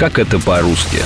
Как 0.00 0.18
это 0.18 0.38
по-русски? 0.38 0.96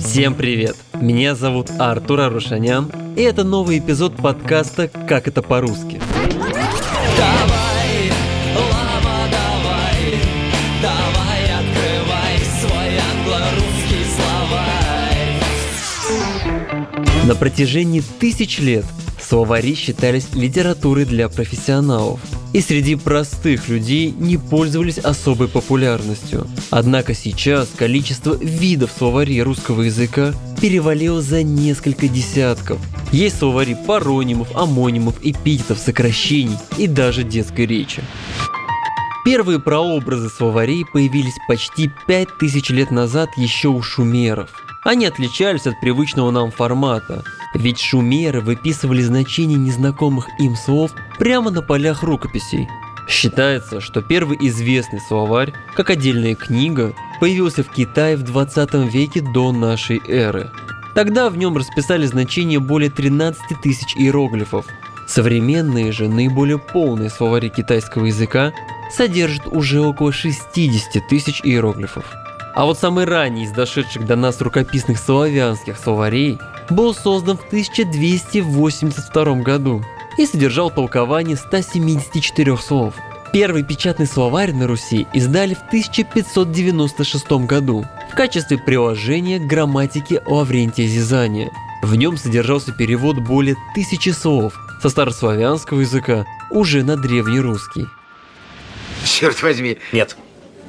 Всем 0.00 0.36
привет! 0.36 0.76
Меня 0.94 1.34
зовут 1.34 1.72
Артур 1.76 2.20
Арушанян, 2.20 2.92
и 3.16 3.22
это 3.22 3.42
новый 3.42 3.80
эпизод 3.80 4.14
подкаста 4.14 4.86
«Как 5.08 5.26
это 5.26 5.42
по-русски». 5.42 6.00
Давай, 7.16 7.55
На 17.26 17.34
протяжении 17.34 18.04
тысяч 18.20 18.60
лет 18.60 18.84
словари 19.20 19.74
считались 19.74 20.28
литературой 20.32 21.04
для 21.04 21.28
профессионалов 21.28 22.20
и 22.52 22.60
среди 22.60 22.94
простых 22.94 23.68
людей 23.68 24.14
не 24.16 24.36
пользовались 24.36 24.98
особой 24.98 25.48
популярностью. 25.48 26.46
Однако 26.70 27.14
сейчас 27.14 27.68
количество 27.76 28.36
видов 28.36 28.92
словарей 28.96 29.42
русского 29.42 29.82
языка 29.82 30.34
перевалило 30.62 31.20
за 31.20 31.42
несколько 31.42 32.06
десятков. 32.06 32.78
Есть 33.10 33.40
словари 33.40 33.74
паронимов, 33.74 34.54
амонимов, 34.54 35.16
эпитетов, 35.20 35.80
сокращений 35.80 36.56
и 36.78 36.86
даже 36.86 37.24
детской 37.24 37.66
речи. 37.66 38.04
Первые 39.24 39.58
прообразы 39.58 40.28
словарей 40.28 40.84
появились 40.84 41.34
почти 41.48 41.90
5000 42.06 42.70
лет 42.70 42.92
назад 42.92 43.30
еще 43.36 43.66
у 43.66 43.82
шумеров. 43.82 44.65
Они 44.86 45.04
отличались 45.04 45.66
от 45.66 45.80
привычного 45.80 46.30
нам 46.30 46.52
формата, 46.52 47.24
ведь 47.54 47.80
шумеры 47.80 48.40
выписывали 48.40 49.02
значения 49.02 49.56
незнакомых 49.56 50.28
им 50.38 50.54
слов 50.54 50.92
прямо 51.18 51.50
на 51.50 51.60
полях 51.60 52.04
рукописей. 52.04 52.68
Считается, 53.08 53.80
что 53.80 54.00
первый 54.00 54.38
известный 54.40 55.00
словарь, 55.00 55.52
как 55.74 55.90
отдельная 55.90 56.36
книга, 56.36 56.94
появился 57.18 57.64
в 57.64 57.68
Китае 57.68 58.16
в 58.16 58.22
20 58.22 58.74
веке 58.92 59.22
до 59.22 59.50
нашей 59.50 60.00
эры. 60.06 60.52
Тогда 60.94 61.30
в 61.30 61.36
нем 61.36 61.56
расписали 61.56 62.06
значения 62.06 62.60
более 62.60 62.88
13 62.88 63.60
тысяч 63.60 63.96
иероглифов. 63.96 64.66
Современные 65.08 65.90
же 65.90 66.08
наиболее 66.08 66.58
полные 66.60 67.10
словари 67.10 67.48
китайского 67.48 68.04
языка 68.04 68.52
содержат 68.92 69.48
уже 69.48 69.80
около 69.80 70.12
60 70.12 71.08
тысяч 71.08 71.40
иероглифов. 71.42 72.04
А 72.56 72.64
вот 72.64 72.78
самый 72.78 73.04
ранний 73.04 73.44
из 73.44 73.52
дошедших 73.52 74.06
до 74.06 74.16
нас 74.16 74.40
рукописных 74.40 74.98
славянских 74.98 75.76
словарей 75.76 76.38
был 76.70 76.94
создан 76.94 77.36
в 77.36 77.44
1282 77.48 79.34
году 79.42 79.84
и 80.16 80.24
содержал 80.24 80.70
толкование 80.70 81.36
174 81.36 82.56
слов. 82.56 82.94
Первый 83.30 83.62
печатный 83.62 84.06
словарь 84.06 84.54
на 84.54 84.66
Руси 84.66 85.06
издали 85.12 85.52
в 85.52 85.60
1596 85.66 87.30
году 87.46 87.84
в 88.10 88.14
качестве 88.14 88.56
приложения 88.56 89.38
к 89.38 89.46
грамматике 89.46 90.22
Лаврентия 90.24 90.86
Зизания. 90.86 91.50
В 91.82 91.94
нем 91.94 92.16
содержался 92.16 92.72
перевод 92.72 93.18
более 93.18 93.56
тысячи 93.74 94.08
слов 94.08 94.54
со 94.80 94.88
старославянского 94.88 95.80
языка 95.80 96.24
уже 96.50 96.84
на 96.84 96.96
древнерусский. 96.96 97.86
Черт 99.04 99.42
возьми. 99.42 99.76
Нет, 99.92 100.16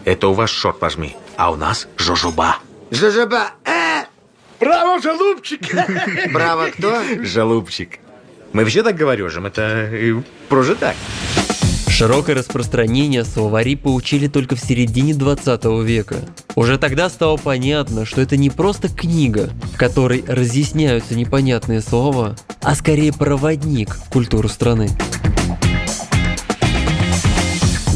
это 0.04 0.28
у 0.28 0.34
вас 0.34 0.50
шорт 0.50 0.80
пожми, 0.80 1.16
а 1.38 1.52
у 1.52 1.56
нас 1.56 1.88
жожоба. 1.98 2.58
Жожоба. 2.92 3.52
Э! 3.64 4.06
Браво, 4.60 5.00
голубчик! 5.00 5.62
Браво 6.34 6.70
кто? 6.72 7.02
Жалубчик. 7.24 8.00
Мы 8.54 8.64
вообще 8.64 8.82
так 8.82 8.96
говорим, 8.96 9.46
это 9.46 9.62
э, 9.62 10.16
просто 10.50 10.76
так. 10.76 10.96
Широкое 11.90 12.36
распространение 12.36 13.24
словари 13.24 13.76
получили 13.76 14.28
только 14.28 14.56
в 14.56 14.60
середине 14.60 15.14
20 15.14 15.66
века. 15.84 16.18
Уже 16.56 16.78
тогда 16.78 17.10
стало 17.10 17.38
понятно, 17.38 18.06
что 18.06 18.22
это 18.22 18.38
не 18.38 18.50
просто 18.50 18.88
книга, 18.88 19.50
в 19.74 19.78
которой 19.78 20.24
разъясняются 20.28 21.16
непонятные 21.16 21.82
слова, 21.82 22.36
а 22.62 22.76
скорее 22.76 23.14
проводник 23.14 23.96
в 23.96 24.10
культуру 24.10 24.48
страны. 24.48 24.90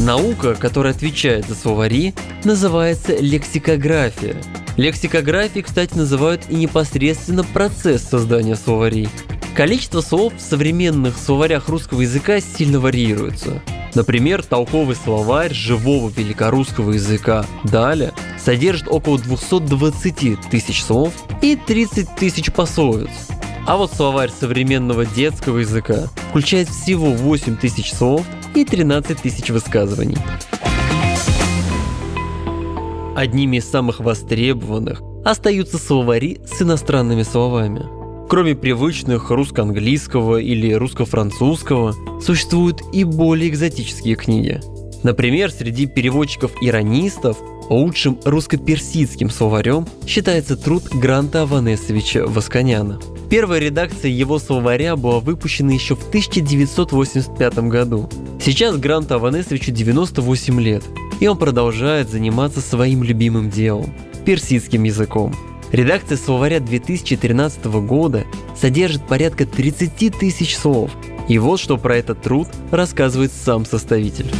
Наука, 0.02 0.56
которая 0.56 0.94
отвечает 0.94 1.46
за 1.46 1.54
словари, 1.54 2.12
называется 2.42 3.16
лексикография. 3.20 4.36
Лексикографией, 4.76 5.62
кстати, 5.62 5.94
называют 5.94 6.42
и 6.48 6.56
непосредственно 6.56 7.44
процесс 7.44 8.02
создания 8.02 8.56
словарей. 8.56 9.08
Количество 9.54 10.00
слов 10.00 10.32
в 10.36 10.40
современных 10.40 11.16
словарях 11.16 11.68
русского 11.68 12.00
языка 12.00 12.40
сильно 12.40 12.80
варьируется. 12.80 13.62
Например, 13.94 14.42
толковый 14.42 14.96
словарь 14.96 15.54
живого 15.54 16.10
великорусского 16.10 16.92
языка 16.92 17.46
«Даля» 17.62 18.12
содержит 18.44 18.88
около 18.88 19.20
220 19.20 20.50
тысяч 20.50 20.82
слов 20.82 21.12
и 21.42 21.54
30 21.54 22.16
тысяч 22.16 22.50
пословиц. 22.50 23.10
А 23.68 23.76
вот 23.76 23.92
словарь 23.92 24.30
современного 24.30 25.06
детского 25.06 25.58
языка 25.58 26.08
включает 26.30 26.68
всего 26.68 27.12
8 27.12 27.56
тысяч 27.56 27.92
слов 27.92 28.26
и 28.54 28.64
13 28.64 29.20
тысяч 29.20 29.50
высказываний. 29.50 30.18
Одними 33.14 33.58
из 33.58 33.68
самых 33.68 34.00
востребованных 34.00 35.02
остаются 35.24 35.78
словари 35.78 36.40
с 36.46 36.62
иностранными 36.62 37.22
словами. 37.22 37.82
Кроме 38.28 38.54
привычных 38.54 39.30
русско-английского 39.30 40.38
или 40.38 40.72
русско-французского, 40.72 41.94
существуют 42.20 42.80
и 42.92 43.04
более 43.04 43.50
экзотические 43.50 44.16
книги. 44.16 44.60
Например, 45.02 45.50
среди 45.50 45.86
переводчиков-иронистов 45.86 47.36
лучшим 47.68 48.18
русско-персидским 48.24 49.30
словарем 49.30 49.86
считается 50.06 50.56
труд 50.56 50.84
Гранта 50.94 51.42
Аванесовича 51.42 52.24
Восконяна. 52.26 52.98
Первая 53.32 53.60
редакция 53.60 54.10
его 54.10 54.38
словаря 54.38 54.94
была 54.94 55.18
выпущена 55.20 55.72
еще 55.72 55.96
в 55.96 56.06
1985 56.06 57.58
году. 57.60 58.06
Сейчас 58.38 58.76
Гранту 58.76 59.14
Аванесовичу 59.14 59.72
98 59.72 60.60
лет, 60.60 60.84
и 61.18 61.26
он 61.26 61.38
продолжает 61.38 62.10
заниматься 62.10 62.60
своим 62.60 63.02
любимым 63.02 63.48
делом– 63.48 63.94
персидским 64.26 64.82
языком. 64.82 65.34
Редакция 65.72 66.18
словаря 66.18 66.60
2013 66.60 67.64
года 67.64 68.24
содержит 68.54 69.06
порядка 69.06 69.46
30 69.46 70.14
тысяч 70.18 70.54
слов. 70.54 70.90
И 71.26 71.38
вот 71.38 71.58
что 71.58 71.78
про 71.78 71.96
этот 71.96 72.20
труд 72.20 72.48
рассказывает 72.70 73.32
сам 73.32 73.64
составитель. 73.64 74.30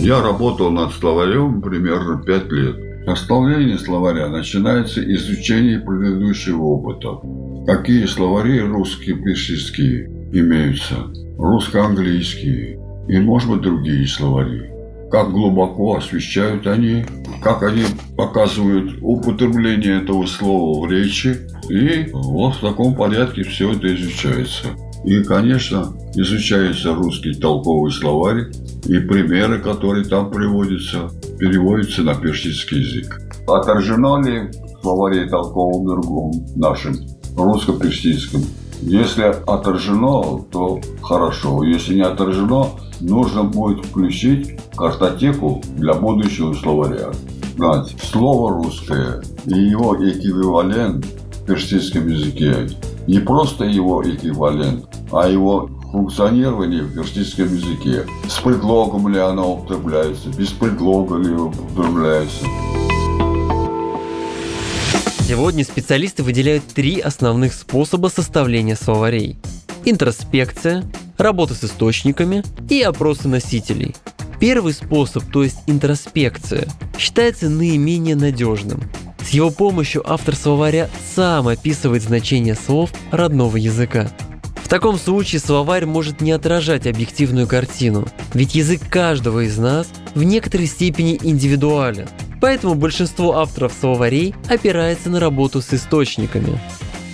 Я 0.00 0.20
работал 0.20 0.72
над 0.72 0.92
словарем 0.94 1.62
примерно 1.62 2.20
5 2.20 2.50
лет. 2.50 3.06
Составление 3.06 3.78
словаря 3.78 4.30
начинается 4.30 5.00
изучение 5.14 5.78
предыдущего 5.78 6.62
опыта. 6.62 7.20
Какие 7.66 8.06
словари 8.06 8.58
русские, 8.58 9.16
персидские 9.16 10.06
имеются, 10.32 10.96
русско-английские 11.38 12.80
и, 13.08 13.18
может 13.20 13.50
быть, 13.50 13.60
другие 13.60 14.06
словари. 14.08 14.70
Как 15.12 15.30
глубоко 15.30 15.96
освещают 15.96 16.66
они, 16.66 17.04
как 17.40 17.62
они 17.62 17.84
показывают 18.16 18.98
употребление 19.00 20.02
этого 20.02 20.26
слова 20.26 20.84
в 20.84 20.90
речи. 20.90 21.36
И 21.68 22.08
вот 22.12 22.56
в 22.56 22.60
таком 22.60 22.96
порядке 22.96 23.44
все 23.44 23.72
это 23.72 23.94
изучается. 23.94 24.68
И, 25.04 25.22
конечно, 25.22 25.94
изучается 26.16 26.94
русский 26.94 27.34
толковый 27.34 27.92
словарь, 27.92 28.50
и 28.86 28.98
примеры, 28.98 29.60
которые 29.60 30.04
там 30.04 30.32
приводятся, 30.32 31.10
переводятся 31.38 32.02
на 32.02 32.14
персидский 32.14 32.80
язык. 32.80 33.20
Отражено 33.46 34.20
ли 34.20 34.50
в 34.50 34.82
словаре 34.82 35.28
толковом 35.28 35.86
другом 35.86 36.32
нашим, 36.56 36.94
русско-персидском? 37.36 38.42
Если 38.82 39.22
отражено, 39.22 40.44
то 40.50 40.80
хорошо. 41.02 41.62
Если 41.62 41.94
не 41.94 42.02
отражено, 42.02 42.70
нужно 43.00 43.44
будет 43.44 43.84
включить 43.84 44.56
картотеку 44.76 45.62
для 45.76 45.94
будущего 45.94 46.52
словаря. 46.54 47.10
Знать, 47.56 47.94
слово 48.02 48.54
русское 48.54 49.22
и 49.46 49.54
его 49.54 49.94
эквивалент 49.96 51.04
в 51.04 51.44
персидском 51.44 52.08
языке 52.08 52.68
не 53.06 53.18
просто 53.18 53.64
его 53.64 54.02
эквивалент, 54.02 54.86
а 55.10 55.28
его 55.28 55.68
функционирование 55.90 56.82
в 56.82 56.94
персидском 56.94 57.54
языке. 57.54 58.06
С 58.28 58.40
предлогом 58.40 59.08
ли 59.08 59.18
оно 59.18 59.54
употребляется, 59.54 60.28
без 60.30 60.50
предлога 60.50 61.18
ли 61.18 61.34
употребляется. 61.34 62.46
Сегодня 65.32 65.64
специалисты 65.64 66.22
выделяют 66.22 66.62
три 66.74 67.00
основных 67.00 67.54
способа 67.54 68.08
составления 68.08 68.76
словарей. 68.76 69.38
Интроспекция, 69.86 70.84
работа 71.16 71.54
с 71.54 71.64
источниками 71.64 72.44
и 72.68 72.82
опросы 72.82 73.28
носителей. 73.28 73.96
Первый 74.38 74.74
способ, 74.74 75.24
то 75.32 75.42
есть 75.42 75.56
интроспекция, 75.66 76.68
считается 76.98 77.48
наименее 77.48 78.14
надежным. 78.14 78.82
С 79.26 79.30
его 79.30 79.48
помощью 79.48 80.02
автор 80.04 80.36
словаря 80.36 80.90
сам 81.16 81.48
описывает 81.48 82.02
значение 82.02 82.54
слов 82.54 82.90
родного 83.10 83.56
языка. 83.56 84.10
таком 84.72 84.98
случае 84.98 85.40
словарь 85.40 85.84
может 85.84 86.22
не 86.22 86.32
отражать 86.32 86.86
объективную 86.86 87.46
картину, 87.46 88.06
ведь 88.32 88.54
язык 88.54 88.80
каждого 88.88 89.46
из 89.46 89.56
нас 89.56 89.86
в 90.14 90.22
некоторой 90.24 90.66
степени 90.66 91.18
индивидуален. 91.22 92.06
Поэтому 92.42 92.74
большинство 92.74 93.38
авторов 93.38 93.72
словарей 93.72 94.34
опирается 94.48 95.08
на 95.10 95.20
работу 95.20 95.62
с 95.62 95.72
источниками. 95.72 96.58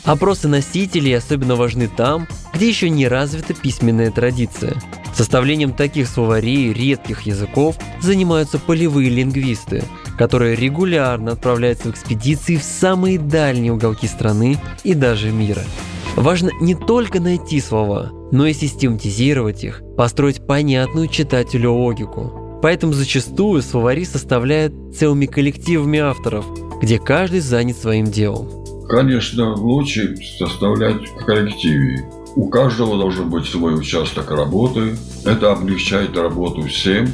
Опросы 0.05 0.49
носителей 0.49 1.15
особенно 1.15 1.55
важны 1.55 1.87
там, 1.87 2.27
где 2.55 2.67
еще 2.67 2.89
не 2.89 3.07
развита 3.07 3.53
письменная 3.53 4.11
традиция. 4.11 4.75
Составлением 5.15 5.75
таких 5.75 6.09
словарей 6.09 6.73
редких 6.73 7.23
языков 7.23 7.77
занимаются 8.01 8.59
полевые 8.59 9.11
лингвисты, 9.11 9.85
которые 10.17 10.57
регулярно 10.57 11.33
отправляются 11.33 11.89
в 11.89 11.91
экспедиции 11.91 12.57
в 12.57 12.63
самые 12.63 13.19
дальние 13.19 13.75
уголки 13.75 14.07
страны 14.07 14.59
и 14.83 14.95
даже 14.95 15.31
мира. 15.31 15.65
Важно 16.17 16.53
не 16.63 16.75
только 16.75 17.21
найти 17.21 17.61
слова, 17.61 18.13
но 18.33 18.47
и 18.47 18.55
систематизировать 18.55 19.63
их, 19.63 19.83
построить 19.95 20.47
понятную 20.47 21.07
читателю 21.09 21.75
логику. 21.75 22.38
Поэтому 22.63 22.93
зачастую 22.93 23.63
словари 23.63 24.05
составляют 24.05 24.75
целыми 24.97 25.27
коллективами 25.27 25.99
авторов, 25.99 26.45
где 26.81 26.99
каждый 26.99 27.41
занят 27.41 27.77
своим 27.77 28.07
делом. 28.07 28.49
Конечно, 28.89 29.55
лучше 29.55 30.17
составлять 30.39 31.07
в 31.09 31.25
коллективе. 31.25 32.09
У 32.37 32.49
каждого 32.49 32.97
должен 32.97 33.29
быть 33.29 33.47
свой 33.47 33.79
участок 33.79 34.31
работы. 34.31 34.97
Это 35.25 35.53
облегчает 35.53 36.17
работу 36.17 36.63
всем 36.63 37.09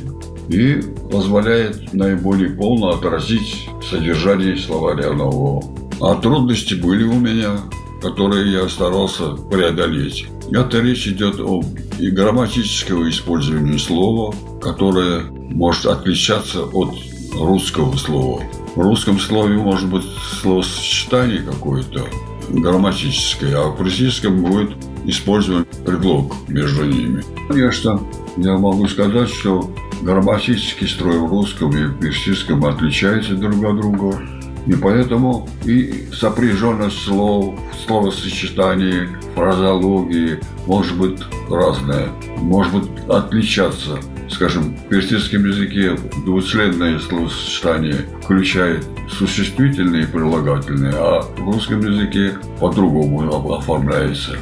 и 0.49 0.81
позволяет 1.11 1.93
наиболее 1.93 2.50
полно 2.50 2.91
отразить 2.91 3.69
содержание 3.91 4.56
словаря 4.56 5.12
нового. 5.12 5.64
А 6.00 6.14
трудности 6.17 6.75
были 6.75 7.05
у 7.05 7.14
меня, 7.14 7.61
которые 8.05 8.53
я 8.53 8.69
старался 8.69 9.31
преодолеть. 9.51 10.27
Это 10.53 10.81
речь 10.81 11.09
идет 11.09 11.41
об 11.41 11.65
и 11.99 12.11
грамматического 12.11 13.09
использования 13.09 13.79
слова, 13.79 14.35
которое 14.61 15.23
может 15.23 15.87
отличаться 15.87 16.65
от 16.65 16.91
русского 17.35 17.97
слова. 17.97 18.43
В 18.77 18.81
русском 18.81 19.19
слове 19.19 19.56
может 19.56 19.89
быть 19.89 20.05
словосочетание 20.43 21.41
какое-то 21.41 22.06
грамматическое, 22.51 23.56
а 23.56 23.71
в 23.71 23.81
российском 23.81 24.43
будет 24.43 24.73
использован 25.06 25.65
предлог 25.87 26.35
между 26.49 26.85
ними. 26.85 27.25
Конечно, 27.49 28.01
я 28.37 28.59
могу 28.59 28.87
сказать, 28.87 29.31
что 29.31 29.71
грамматический 30.03 30.89
строй 30.89 31.19
в 31.19 31.31
русском 31.31 31.71
и 31.71 32.03
персидском 32.03 32.67
отличается 32.67 33.35
друг 33.35 33.65
от 33.65 33.77
друга. 33.77 34.21
И 34.66 34.75
поэтому 34.75 35.49
и 35.64 36.08
сопряженность 36.12 36.99
слов, 36.99 37.58
словосочетаний, 37.87 39.08
фразологии 39.34 40.38
может 40.66 40.96
быть 40.96 41.20
разная, 41.50 42.08
может 42.38 42.72
быть 42.72 42.90
отличаться 43.08 43.99
скажем, 44.34 44.76
в 44.76 44.88
персидском 44.88 45.46
языке 45.46 45.96
двусленное 46.25 46.99
словосочетание 46.99 48.06
включает 48.22 48.84
существительные 49.08 50.05
и 50.05 50.06
прилагательные, 50.06 50.93
а 50.94 51.22
в 51.22 51.44
русском 51.44 51.81
языке 51.81 52.37
по-другому 52.60 53.55
оформляется. 53.55 54.37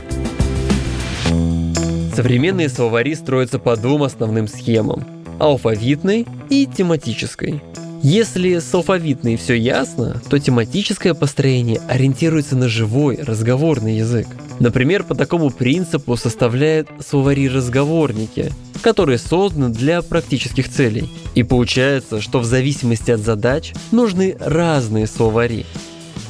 Современные 2.15 2.69
словари 2.69 3.15
строятся 3.15 3.59
по 3.59 3.77
двум 3.77 4.03
основным 4.03 4.49
схемам– 4.49 5.05
алфавитной 5.39 6.27
и 6.51 6.67
тематической. 6.67 7.63
Если 8.03 8.59
с 8.59 8.75
алфавитной 8.75 9.37
все 9.37 9.55
ясно, 9.55 10.21
то 10.29 10.37
тематическое 10.41 11.15
построение 11.15 11.81
ориентируется 11.89 12.57
на 12.57 12.69
живой 12.69 13.17
разговорный 13.23 13.99
язык. 13.99 14.27
Например, 14.59 15.05
по 15.05 15.15
такому 15.15 15.51
принципу 15.51 16.17
составляют 16.17 16.89
словари-разговорники, 17.07 18.53
которые 18.83 19.19
созданы 19.19 19.69
для 19.69 20.03
практических 20.03 20.69
целей. 20.69 21.09
И 21.37 21.45
получается, 21.45 22.21
что 22.21 22.41
в 22.41 22.45
зависимости 22.45 23.13
от 23.13 23.21
задач 23.21 23.73
нужны 23.93 24.37
разные 24.41 25.07
словари. 25.07 25.65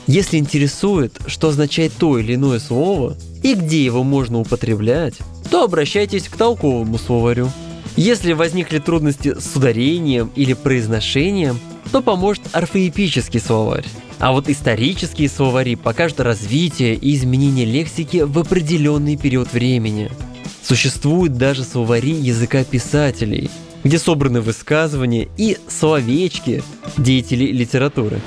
Если 0.06 0.36
интересует, 0.36 1.18
что 1.26 1.48
означает 1.48 1.92
то 1.98 2.18
или 2.18 2.34
иное 2.34 2.58
слово 2.58 3.16
и 3.42 3.54
где 3.54 3.82
его 3.82 4.04
можно 4.04 4.40
употреблять, 4.40 5.14
то 5.50 5.64
обращайтесь 5.64 6.28
к 6.28 6.36
толковому 6.36 6.98
словарю. 6.98 7.50
Если 7.96 8.32
возникли 8.32 8.78
трудности 8.78 9.34
с 9.38 9.54
ударением 9.54 10.30
или 10.34 10.54
произношением, 10.54 11.58
то 11.90 12.00
поможет 12.00 12.42
орфоэпический 12.52 13.38
словарь. 13.38 13.84
А 14.18 14.32
вот 14.32 14.48
исторические 14.48 15.28
словари 15.28 15.74
покажут 15.74 16.20
развитие 16.20 16.94
и 16.94 17.14
изменение 17.14 17.66
лексики 17.66 18.18
в 18.18 18.38
определенный 18.38 19.16
период 19.16 19.52
времени. 19.52 20.10
Существуют 20.62 21.36
даже 21.36 21.64
словари 21.64 22.12
языка 22.12 22.64
писателей, 22.64 23.50
где 23.84 23.98
собраны 23.98 24.40
высказывания 24.40 25.28
и 25.36 25.58
словечки 25.68 26.62
деятелей 26.96 27.52
литературы. 27.52 28.20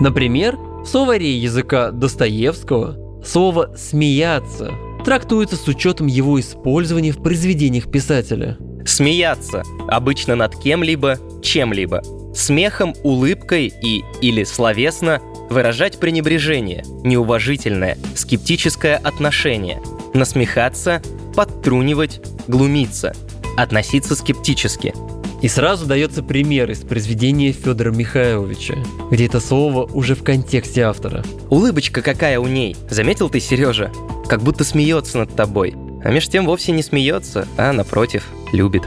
Например, 0.00 0.56
в 0.56 0.86
словаре 0.86 1.38
языка 1.38 1.90
Достоевского 1.90 3.22
слово 3.24 3.74
«смеяться» 3.76 4.72
трактуется 5.04 5.56
с 5.56 5.66
учетом 5.68 6.06
его 6.06 6.38
использования 6.40 7.12
в 7.12 7.22
произведениях 7.22 7.90
писателя. 7.90 8.58
Смеяться 8.86 9.62
обычно 9.88 10.36
над 10.36 10.56
кем-либо, 10.56 11.18
чем-либо. 11.42 12.02
Смехом, 12.34 12.94
улыбкой 13.02 13.72
и 13.82 14.04
или 14.20 14.44
словесно 14.44 15.20
выражать 15.50 15.98
пренебрежение, 15.98 16.84
неуважительное, 17.02 17.98
скептическое 18.14 18.96
отношение. 18.96 19.82
Насмехаться, 20.14 21.02
подтрунивать, 21.34 22.20
глумиться. 22.46 23.14
Относиться 23.56 24.14
скептически. 24.14 24.94
И 25.42 25.48
сразу 25.48 25.86
дается 25.86 26.22
пример 26.22 26.70
из 26.70 26.80
произведения 26.80 27.52
Федора 27.52 27.90
Михайловича, 27.90 28.74
где 29.10 29.26
это 29.26 29.40
слово 29.40 29.84
уже 29.86 30.14
в 30.14 30.22
контексте 30.22 30.82
автора. 30.82 31.24
Улыбочка 31.48 32.02
какая 32.02 32.38
у 32.38 32.46
ней, 32.46 32.76
заметил 32.90 33.30
ты, 33.30 33.40
Сережа? 33.40 33.90
Как 34.28 34.42
будто 34.42 34.64
смеется 34.64 35.18
над 35.18 35.34
тобой. 35.34 35.74
А 36.04 36.10
меж 36.10 36.28
тем 36.28 36.46
вовсе 36.46 36.72
не 36.72 36.82
смеется, 36.82 37.48
а 37.56 37.72
напротив, 37.72 38.26
любит. 38.52 38.86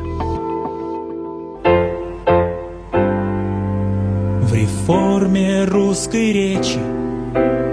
В 4.39 4.53
реформе 4.53 5.65
русской 5.65 6.31
речи 6.31 6.79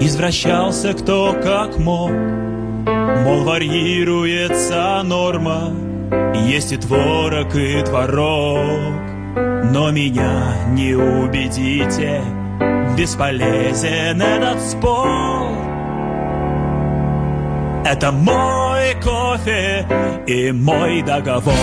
Извращался 0.01 0.93
кто 0.93 1.33
как 1.33 1.77
мог. 1.77 2.11
Мол, 2.11 3.43
варьируется 3.43 5.01
норма 5.03 5.73
Есть 6.47 6.71
и 6.71 6.77
творог, 6.77 7.55
и 7.55 7.81
творог. 7.83 9.01
Но 9.71 9.91
меня 9.91 10.55
не 10.69 10.95
убедите 10.95 12.21
Бесполезен 12.97 14.21
этот 14.21 14.59
спор 14.61 15.70
Это 17.83 18.11
мой 18.11 18.93
кофе 19.03 19.85
и 20.27 20.51
мой 20.51 21.01
договор 21.01 21.55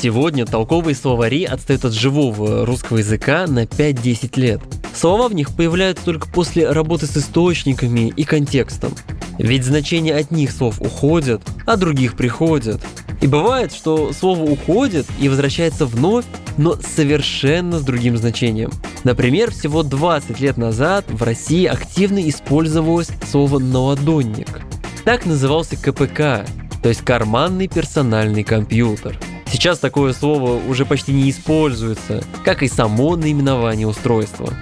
Сегодня 0.00 0.46
толковые 0.46 0.94
словари 0.94 1.42
отстают 1.42 1.84
от 1.84 1.92
живого 1.92 2.64
русского 2.64 2.98
языка 2.98 3.46
на 3.48 3.64
5-10 3.64 4.40
лет. 4.40 4.60
Слова 4.94 5.26
в 5.26 5.34
них 5.34 5.50
появляются 5.56 6.04
только 6.04 6.28
после 6.28 6.70
работы 6.70 7.06
с 7.06 7.16
источниками 7.16 8.12
и 8.14 8.22
контекстом. 8.22 8.94
Ведь 9.38 9.64
значения 9.64 10.14
одних 10.14 10.52
слов 10.52 10.80
уходят, 10.80 11.42
а 11.66 11.76
других 11.76 12.16
приходят. 12.16 12.80
И 13.20 13.26
бывает, 13.26 13.72
что 13.72 14.12
слово 14.12 14.44
уходит 14.44 15.06
и 15.18 15.28
возвращается 15.28 15.84
вновь, 15.84 16.26
но 16.56 16.76
совершенно 16.76 17.80
с 17.80 17.82
другим 17.82 18.16
значением. 18.16 18.70
Например, 19.02 19.50
всего 19.50 19.82
20 19.82 20.38
лет 20.38 20.58
назад 20.58 21.06
в 21.08 21.24
России 21.24 21.66
активно 21.66 22.28
использовалось 22.28 23.10
слово 23.28 23.58
«наладонник». 23.58 24.60
Так 25.04 25.26
назывался 25.26 25.76
КПК, 25.76 26.46
то 26.82 26.88
есть 26.88 27.00
карманный 27.00 27.66
персональный 27.66 28.44
компьютер. 28.44 29.18
Сейчас 29.50 29.78
такое 29.78 30.12
слово 30.12 30.60
уже 30.68 30.84
почти 30.84 31.12
не 31.12 31.30
используется, 31.30 32.22
как 32.44 32.62
и 32.62 32.68
само 32.68 33.16
наименование 33.16 33.86
устройства. 33.86 34.52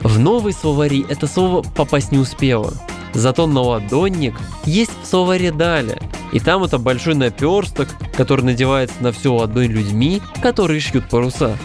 В 0.00 0.18
новый 0.18 0.54
словари 0.54 1.04
это 1.08 1.26
слово 1.26 1.62
попасть 1.62 2.10
не 2.10 2.18
успело. 2.18 2.72
Зато 3.12 3.46
наладонник 3.46 4.34
есть 4.64 4.92
в 5.02 5.06
словаре 5.06 5.52
«Даля», 5.52 5.98
и 6.32 6.40
там 6.40 6.64
это 6.64 6.78
большой 6.78 7.14
наперсток, 7.14 7.88
который 8.16 8.42
надевается 8.42 8.94
на 9.00 9.12
всю 9.12 9.34
ладонь 9.34 9.66
людьми, 9.66 10.22
которые 10.42 10.80
шьют 10.80 11.08
паруса. 11.10 11.58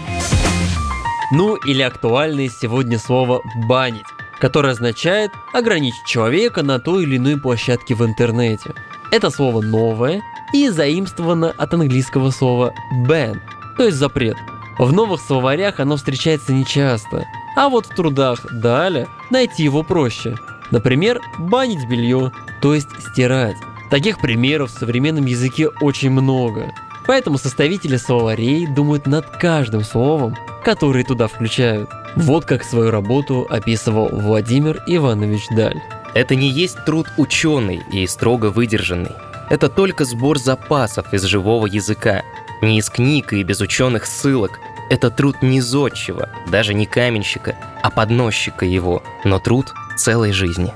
Ну 1.31 1.55
или 1.55 1.81
актуальное 1.81 2.49
сегодня 2.49 2.99
слово 2.99 3.41
«банить», 3.69 4.05
которое 4.39 4.73
означает 4.73 5.31
ограничить 5.53 6.05
человека 6.05 6.61
на 6.61 6.79
той 6.79 7.03
или 7.03 7.17
иной 7.17 7.39
площадке 7.39 7.95
в 7.95 8.03
интернете. 8.03 8.73
Это 9.11 9.29
слово 9.29 9.61
новое 9.61 10.21
и 10.55 10.69
заимствовано 10.69 11.51
от 11.57 11.73
английского 11.73 12.31
слова 12.31 12.73
ban, 13.05 13.39
то 13.75 13.83
есть 13.83 13.97
запрет. 13.97 14.37
В 14.77 14.93
новых 14.93 15.19
словарях 15.19 15.81
оно 15.81 15.97
встречается 15.97 16.53
нечасто, 16.53 17.25
а 17.57 17.67
вот 17.67 17.87
в 17.87 17.95
трудах 17.95 18.45
далее 18.53 19.07
найти 19.29 19.63
его 19.63 19.83
проще. 19.83 20.37
Например, 20.71 21.21
банить 21.37 21.87
белье, 21.87 22.31
то 22.61 22.73
есть 22.73 22.87
стирать. 22.99 23.57
Таких 23.89 24.19
примеров 24.19 24.71
в 24.71 24.79
современном 24.79 25.25
языке 25.25 25.69
очень 25.81 26.09
много. 26.09 26.73
Поэтому 27.05 27.37
составители 27.37 27.97
словарей 27.97 28.65
думают 28.65 29.07
над 29.07 29.27
каждым 29.37 29.83
словом, 29.83 30.35
которые 30.63 31.05
туда 31.05 31.27
включают. 31.27 31.89
Вот 32.15 32.45
как 32.45 32.63
свою 32.63 32.91
работу 32.91 33.45
описывал 33.49 34.07
Владимир 34.07 34.81
Иванович 34.87 35.47
Даль. 35.51 35.81
Это 36.13 36.33
не 36.35 36.47
есть 36.47 36.83
труд 36.85 37.07
ученый 37.17 37.83
и 37.91 38.07
строго 38.07 38.45
выдержанный. 38.45 39.11
Это 39.49 39.69
только 39.69 40.05
сбор 40.05 40.39
запасов 40.39 41.13
из 41.13 41.23
живого 41.23 41.67
языка, 41.67 42.23
не 42.61 42.79
из 42.79 42.89
книг 42.89 43.33
и 43.33 43.43
без 43.43 43.61
ученых 43.61 44.05
ссылок. 44.05 44.59
Это 44.89 45.09
труд 45.09 45.37
не 45.41 45.61
зодчего, 45.61 46.29
даже 46.47 46.73
не 46.73 46.85
каменщика, 46.85 47.55
а 47.81 47.89
подносчика 47.89 48.65
его, 48.65 49.03
но 49.23 49.39
труд 49.39 49.73
целой 49.97 50.31
жизни. 50.31 50.73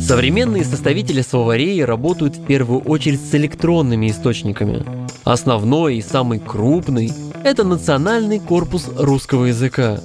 Современные 0.00 0.64
составители 0.64 1.22
словарей 1.22 1.84
работают 1.84 2.36
в 2.36 2.44
первую 2.44 2.80
очередь 2.80 3.20
с 3.20 3.34
электронными 3.34 4.10
источниками. 4.10 4.84
Основной 5.24 5.96
и 5.96 6.02
самый 6.02 6.40
крупный– 6.40 7.12
это 7.44 7.62
Национальный 7.62 8.40
корпус 8.40 8.90
русского 8.96 9.46
языка. 9.46 10.00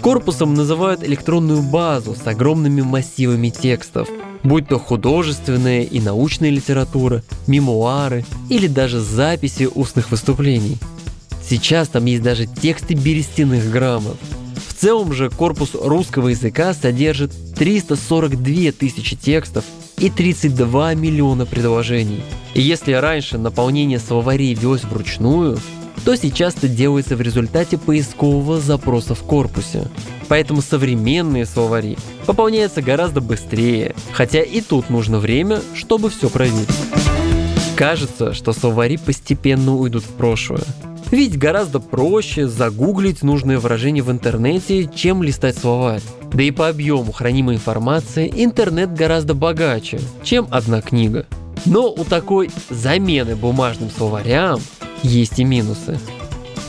Корпусом 0.00 0.54
называют 0.54 1.02
электронную 1.02 1.62
базу 1.62 2.14
с 2.14 2.26
огромными 2.26 2.80
массивами 2.80 3.50
текстов, 3.50 4.08
будь 4.42 4.68
то 4.68 4.78
художественная 4.78 5.82
и 5.82 6.00
научная 6.00 6.50
литература, 6.50 7.22
мемуары 7.46 8.24
или 8.48 8.66
даже 8.66 9.00
записи 9.00 9.68
устных 9.74 10.10
выступлений. 10.10 10.78
Сейчас 11.42 11.88
там 11.88 12.04
есть 12.04 12.22
даже 12.22 12.46
тексты 12.46 12.94
берестяных 12.94 13.70
грамот– 13.70 14.16
в 14.70 14.82
целом 14.82 15.12
же 15.12 15.28
корпус 15.28 15.74
русского 15.74 16.28
языка 16.28 16.72
содержит 16.72 17.32
342 17.54 18.72
тысячи 18.72 19.14
текстов 19.14 19.62
и 19.98 20.08
32 20.08 20.94
миллиона 20.94 21.44
предложений. 21.44 22.22
И 22.54 22.62
если 22.62 22.92
раньше 22.92 23.36
наполнение 23.36 23.98
словарей 23.98 24.54
велось 24.54 24.84
вручную, 24.84 25.58
то 26.04 26.16
сейчас 26.16 26.56
это 26.56 26.68
делается 26.68 27.16
в 27.16 27.20
результате 27.20 27.78
поискового 27.78 28.60
запроса 28.60 29.14
в 29.14 29.22
корпусе. 29.22 29.88
Поэтому 30.28 30.62
современные 30.62 31.46
словари 31.46 31.98
пополняются 32.26 32.82
гораздо 32.82 33.20
быстрее, 33.20 33.94
хотя 34.12 34.42
и 34.42 34.60
тут 34.60 34.90
нужно 34.90 35.18
время, 35.18 35.60
чтобы 35.74 36.10
все 36.10 36.30
проверить. 36.30 36.68
Кажется, 37.76 38.34
что 38.34 38.52
словари 38.52 38.96
постепенно 38.96 39.74
уйдут 39.74 40.04
в 40.04 40.08
прошлое. 40.08 40.64
Ведь 41.10 41.36
гораздо 41.36 41.80
проще 41.80 42.46
загуглить 42.46 43.22
нужное 43.22 43.58
выражение 43.58 44.04
в 44.04 44.10
интернете, 44.12 44.88
чем 44.94 45.22
листать 45.22 45.58
словарь. 45.58 46.02
Да 46.32 46.42
и 46.42 46.52
по 46.52 46.68
объему 46.68 47.10
хранимой 47.10 47.56
информации 47.56 48.32
интернет 48.32 48.94
гораздо 48.94 49.34
богаче, 49.34 50.00
чем 50.22 50.46
одна 50.50 50.80
книга. 50.80 51.26
Но 51.66 51.90
у 51.90 52.04
такой 52.04 52.50
замены 52.70 53.34
бумажным 53.34 53.90
словарям 53.90 54.60
есть 55.02 55.38
и 55.38 55.44
минусы. 55.44 55.98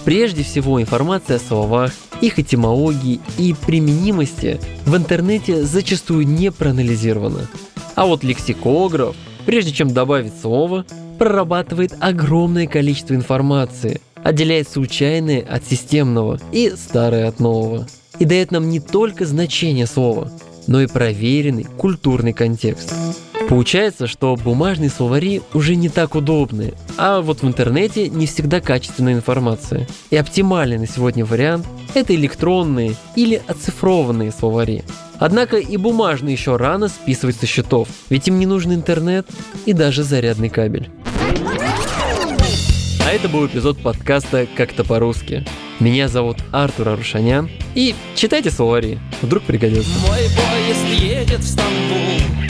Прежде 0.05 0.43
всего 0.43 0.81
информация 0.81 1.37
о 1.37 1.39
словах, 1.39 1.91
их 2.21 2.39
этимологии 2.39 3.19
и 3.37 3.53
применимости 3.53 4.59
в 4.85 4.95
интернете 4.95 5.63
зачастую 5.63 6.27
не 6.27 6.51
проанализирована. 6.51 7.47
А 7.95 8.05
вот 8.05 8.23
лексикограф, 8.23 9.15
прежде 9.45 9.71
чем 9.71 9.93
добавить 9.93 10.33
слово, 10.39 10.85
прорабатывает 11.17 11.93
огромное 11.99 12.67
количество 12.67 13.13
информации– 13.13 14.01
отделяет 14.23 14.69
случайное 14.69 15.41
от 15.41 15.65
системного 15.65 16.39
и 16.51 16.73
старое 16.75 17.27
от 17.27 17.39
нового. 17.39 17.87
И 18.19 18.25
дает 18.25 18.51
нам 18.51 18.69
не 18.69 18.79
только 18.79 19.25
значение 19.25 19.87
слова, 19.87 20.31
но 20.67 20.81
и 20.81 20.87
проверенный 20.87 21.63
культурный 21.63 22.33
контекст. 22.33 22.93
Получается, 23.49 24.07
что 24.07 24.35
бумажные 24.35 24.89
словари 24.89 25.41
уже 25.53 25.75
не 25.75 25.89
так 25.89 26.15
удобны, 26.15 26.73
а 26.97 27.21
вот 27.21 27.41
в 27.41 27.47
интернете 27.47 28.09
не 28.09 28.25
всегда 28.25 28.61
качественная 28.61 29.13
информация. 29.13 29.87
И 30.09 30.15
оптимальный 30.15 30.77
на 30.77 30.87
сегодня 30.87 31.25
вариант– 31.25 31.65
это 31.93 32.15
электронные 32.15 32.95
или 33.15 33.41
оцифрованные 33.47 34.31
словари. 34.31 34.83
Однако 35.19 35.57
и 35.57 35.77
бумажные 35.77 36.33
еще 36.33 36.55
рано 36.55 36.87
списывать 36.87 37.35
со 37.35 37.45
счетов, 37.45 37.87
ведь 38.09 38.27
им 38.27 38.39
не 38.39 38.45
нужен 38.45 38.73
интернет 38.73 39.27
и 39.65 39.73
даже 39.73 40.03
зарядный 40.03 40.49
кабель. 40.49 40.89
А 43.05 43.11
это 43.11 43.27
был 43.27 43.45
эпизод 43.45 43.81
подкаста 43.81 44.47
«Как-то 44.55 44.83
по-русски». 44.83 45.45
Меня 45.79 46.07
зовут 46.07 46.37
Артур 46.51 46.89
Арушанян. 46.89 47.49
И 47.73 47.95
читайте 48.15 48.51
словари, 48.51 48.99
вдруг 49.21 49.43
пригодится. 49.43 49.89
Мой 50.07 50.19
поезд 50.19 50.85
едет 51.01 51.39
в 51.39 51.47
Стамбул. 51.47 52.40